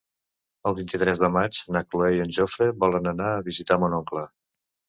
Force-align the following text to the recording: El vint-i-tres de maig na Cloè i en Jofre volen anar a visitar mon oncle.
El 0.69 0.77
vint-i-tres 0.79 1.19
de 1.25 1.29
maig 1.35 1.59
na 1.77 1.83
Cloè 1.91 2.09
i 2.15 2.23
en 2.25 2.33
Jofre 2.39 2.71
volen 2.87 3.13
anar 3.15 3.29
a 3.35 3.47
visitar 3.51 3.81
mon 3.85 3.99
oncle. 4.03 4.29